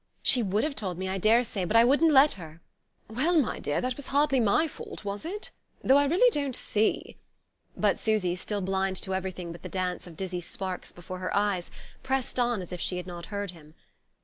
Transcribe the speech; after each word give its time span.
"She 0.23 0.41
would 0.41 0.63
have 0.63 0.73
told 0.73 0.97
me, 0.97 1.07
I 1.07 1.19
daresay 1.19 1.63
but 1.63 1.77
I 1.77 1.83
wouldn't 1.83 2.11
let 2.11 2.31
her." 2.31 2.59
"Well, 3.07 3.37
my 3.39 3.59
dear, 3.59 3.79
that 3.81 3.95
was 3.97 4.07
hardly 4.07 4.39
my 4.39 4.67
fault, 4.67 5.05
was 5.05 5.25
it? 5.25 5.51
Though 5.83 5.97
I 5.97 6.05
really 6.07 6.31
don't 6.31 6.55
see" 6.55 7.17
But 7.77 7.99
Susy, 7.99 8.33
still 8.35 8.61
blind 8.61 8.95
to 9.03 9.13
everything 9.13 9.51
but 9.51 9.61
the 9.61 9.69
dance 9.69 10.07
of 10.07 10.17
dizzy 10.17 10.41
sparks 10.41 10.91
before 10.91 11.19
her 11.19 11.37
eyes, 11.37 11.69
pressed 12.01 12.39
on 12.39 12.63
as 12.63 12.71
if 12.71 12.81
she 12.81 12.97
had 12.97 13.05
not 13.05 13.27
heard 13.27 13.51
him. 13.51 13.75